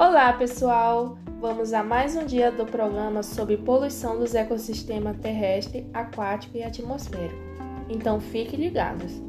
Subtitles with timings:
[0.00, 1.18] Olá, pessoal!
[1.40, 7.34] Vamos a mais um dia do programa sobre poluição dos ecossistemas terrestre, aquático e atmosférico.
[7.88, 9.20] Então fiquem ligados!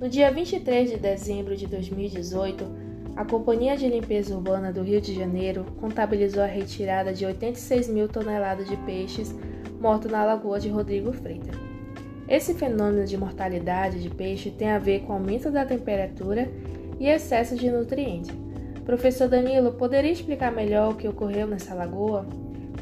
[0.00, 2.64] No dia 23 de dezembro de 2018,
[3.14, 8.08] a Companhia de Limpeza Urbana do Rio de Janeiro contabilizou a retirada de 86 mil
[8.08, 9.34] toneladas de peixes
[9.78, 11.65] mortos na Lagoa de Rodrigo Freitas.
[12.28, 16.48] Esse fenômeno de mortalidade de peixe tem a ver com aumento da temperatura
[16.98, 18.34] e excesso de nutrientes.
[18.84, 22.26] Professor Danilo, poderia explicar melhor o que ocorreu nessa lagoa?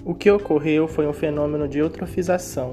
[0.05, 2.73] O que ocorreu foi um fenômeno de eutrofização.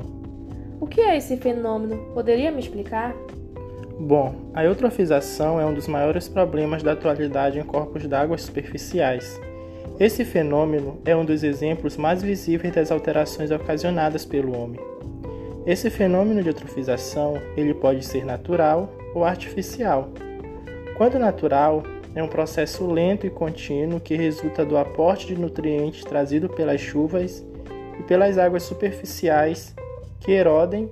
[0.79, 1.97] O que é esse fenômeno?
[2.13, 3.15] Poderia me explicar?
[3.99, 9.39] Bom, a eutrofização é um dos maiores problemas da atualidade em corpos d'água superficiais.
[9.99, 14.79] Esse fenômeno é um dos exemplos mais visíveis das alterações ocasionadas pelo homem.
[15.65, 20.09] Esse fenômeno de eutrofização ele pode ser natural ou artificial.
[20.97, 21.83] Quando natural,
[22.15, 27.45] é um processo lento e contínuo que resulta do aporte de nutrientes trazido pelas chuvas
[27.99, 29.73] e pelas águas superficiais
[30.19, 30.89] que erodem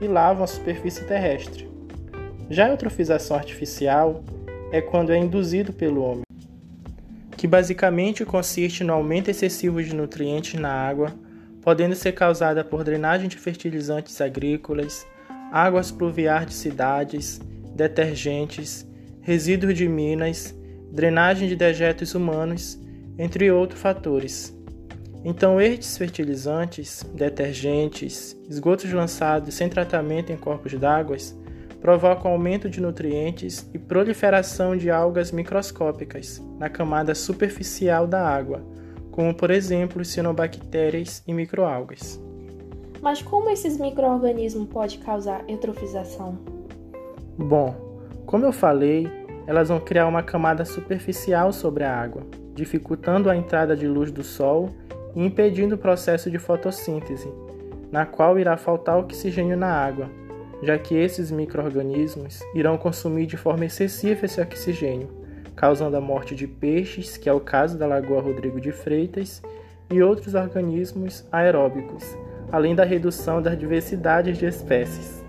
[0.00, 1.68] e lavam a superfície terrestre.
[2.48, 4.22] Já a eutrofização artificial
[4.70, 6.22] é quando é induzido pelo homem,
[7.36, 11.12] que basicamente consiste no aumento excessivo de nutrientes na água
[11.62, 15.06] podendo ser causada por drenagem de fertilizantes agrícolas,
[15.52, 17.40] águas pluviais de cidades,
[17.74, 18.86] detergentes,
[19.20, 20.54] resíduos de minas,
[20.90, 22.78] drenagem de dejetos humanos,
[23.16, 24.56] entre outros fatores.
[25.24, 31.16] Então, estes fertilizantes, detergentes, esgotos lançados sem tratamento em corpos d'água
[31.80, 38.71] provocam aumento de nutrientes e proliferação de algas microscópicas na camada superficial da água
[39.12, 42.20] como por exemplo cianobactérias e microalgas.
[43.00, 46.38] Mas como esses microorganismos podem causar eutrofização?
[47.36, 47.74] Bom,
[48.26, 49.06] como eu falei,
[49.46, 52.22] elas vão criar uma camada superficial sobre a água,
[52.54, 54.70] dificultando a entrada de luz do sol
[55.14, 57.30] e impedindo o processo de fotossíntese,
[57.90, 60.08] na qual irá faltar oxigênio na água,
[60.62, 65.21] já que esses microorganismos irão consumir de forma excessiva esse oxigênio,
[65.54, 69.42] causando a morte de peixes, que é o caso da Lagoa Rodrigo de Freitas,
[69.90, 72.16] e outros organismos aeróbicos,
[72.50, 75.22] além da redução das diversidades de espécies.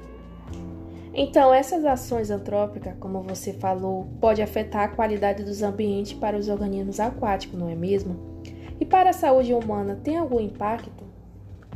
[1.13, 6.49] Então, essas ações antrópicas, como você falou, pode afetar a qualidade dos ambientes para os
[6.49, 8.41] organismos aquáticos, não é mesmo?
[8.79, 11.03] E para a saúde humana, tem algum impacto?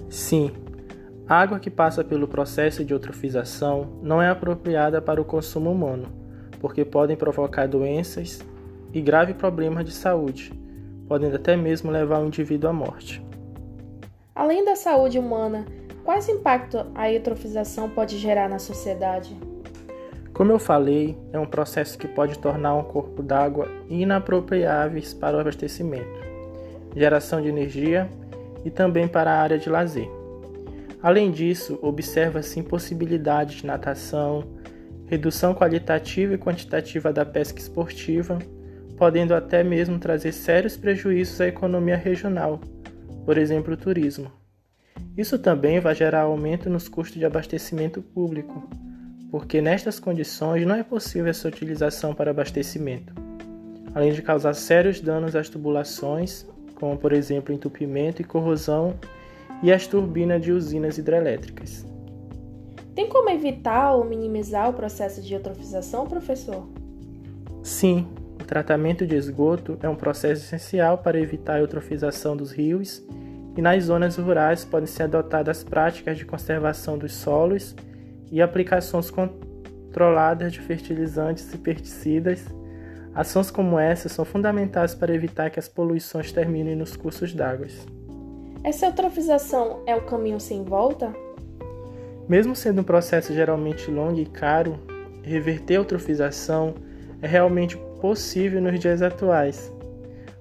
[0.09, 0.52] Sim.
[1.29, 6.27] A água que passa pelo processo de eutrofização não é apropriada para o consumo humano
[6.59, 8.40] porque podem provocar doenças
[8.94, 10.51] e graves problemas de saúde,
[11.07, 13.23] podendo até mesmo levar o indivíduo à morte.
[14.34, 15.66] Além da saúde humana,
[16.03, 19.35] quais impactos a eutrofização pode gerar na sociedade?
[20.34, 25.40] Como eu falei, é um processo que pode tornar um corpo d'água inapropriáveis para o
[25.40, 26.19] abastecimento,
[26.96, 28.07] geração de energia
[28.63, 30.07] e também para a área de lazer.
[31.01, 34.44] Além disso, observa-se impossibilidade de natação,
[35.07, 38.38] redução qualitativa e quantitativa da pesca esportiva,
[38.97, 42.59] podendo até mesmo trazer sérios prejuízos à economia regional,
[43.25, 44.31] por exemplo, o turismo.
[45.16, 48.69] Isso também vai gerar aumento nos custos de abastecimento público,
[49.31, 53.13] porque nestas condições não é possível essa utilização para abastecimento,
[53.94, 58.96] além de causar sérios danos às tubulações, como por exemplo entupimento e corrosão,
[59.63, 61.85] e às turbinas de usinas hidrelétricas.
[62.97, 66.68] Tem como evitar ou minimizar o processo de eutrofização, professor?
[67.62, 68.08] Sim,
[68.41, 73.06] o tratamento de esgoto é um processo essencial para evitar a eutrofização dos rios
[73.56, 77.75] e nas zonas rurais podem ser adotadas práticas de conservação dos solos
[78.31, 82.46] e aplicações controladas de fertilizantes e pesticidas.
[83.14, 87.67] Ações como essas são fundamentais para evitar que as poluições terminem nos cursos d'água.
[88.64, 91.27] Essa eutrofização é o caminho sem volta?
[92.28, 94.78] Mesmo sendo um processo geralmente longo e caro,
[95.24, 96.76] reverter a eutrofização
[97.22, 99.72] é realmente possível nos dias atuais.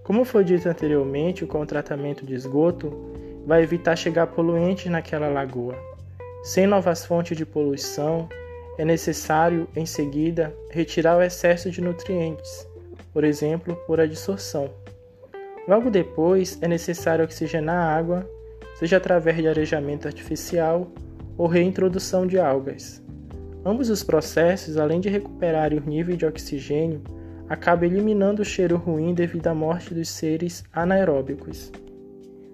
[0.02, 2.92] Como foi dito anteriormente, com o tratamento de esgoto
[3.46, 5.76] vai evitar chegar poluentes naquela lagoa.
[6.42, 8.28] Sem novas fontes de poluição,
[8.78, 12.68] é necessário, em seguida, retirar o excesso de nutrientes,
[13.12, 14.70] por exemplo, por adsorção.
[15.66, 18.28] Logo depois, é necessário oxigenar a água,
[18.76, 20.90] seja através de arejamento artificial
[21.36, 23.02] ou reintrodução de algas.
[23.64, 27.02] Ambos os processos, além de recuperarem o nível de oxigênio,
[27.48, 31.72] acabam eliminando o cheiro ruim devido à morte dos seres anaeróbicos.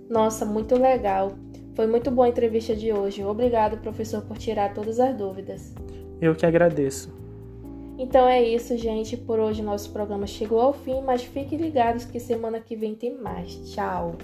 [0.08, 1.32] Nossa, muito legal!
[1.74, 3.24] Foi muito boa a entrevista de hoje.
[3.24, 5.74] Obrigado, professor, por tirar todas as dúvidas.
[6.20, 7.10] Eu que agradeço.
[7.98, 9.16] Então é isso, gente.
[9.16, 13.16] Por hoje nosso programa chegou ao fim, mas fiquem ligados que semana que vem tem
[13.16, 13.54] mais.
[13.70, 14.16] Tchau!